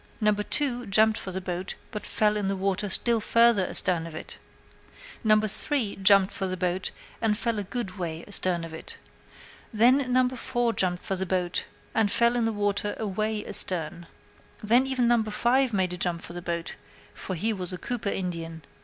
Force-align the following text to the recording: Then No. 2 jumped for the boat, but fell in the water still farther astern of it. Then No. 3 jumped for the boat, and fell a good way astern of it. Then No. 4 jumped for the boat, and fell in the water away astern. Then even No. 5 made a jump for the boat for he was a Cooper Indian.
Then 0.19 0.33
No. 0.35 0.41
2 0.49 0.87
jumped 0.87 1.19
for 1.19 1.31
the 1.31 1.39
boat, 1.39 1.75
but 1.91 2.07
fell 2.07 2.35
in 2.35 2.47
the 2.47 2.55
water 2.55 2.89
still 2.89 3.19
farther 3.19 3.67
astern 3.67 4.07
of 4.07 4.15
it. 4.15 4.39
Then 5.23 5.41
No. 5.41 5.47
3 5.47 5.97
jumped 5.97 6.31
for 6.33 6.47
the 6.47 6.57
boat, 6.57 6.89
and 7.21 7.37
fell 7.37 7.59
a 7.59 7.63
good 7.63 7.99
way 7.99 8.25
astern 8.27 8.63
of 8.63 8.73
it. 8.73 8.97
Then 9.71 10.11
No. 10.11 10.27
4 10.27 10.73
jumped 10.73 11.03
for 11.03 11.15
the 11.15 11.27
boat, 11.27 11.65
and 11.93 12.11
fell 12.11 12.35
in 12.35 12.45
the 12.45 12.51
water 12.51 12.95
away 12.97 13.45
astern. 13.45 14.07
Then 14.63 14.87
even 14.87 15.05
No. 15.05 15.21
5 15.23 15.71
made 15.71 15.93
a 15.93 15.97
jump 15.97 16.21
for 16.23 16.33
the 16.33 16.41
boat 16.41 16.77
for 17.13 17.35
he 17.35 17.53
was 17.53 17.71
a 17.71 17.77
Cooper 17.77 18.09
Indian. 18.09 18.63